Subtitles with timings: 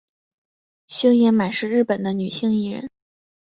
[0.87, 2.89] 星野满是日本的女性艺人。